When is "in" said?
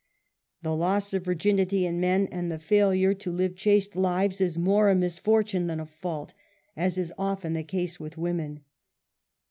1.85-1.99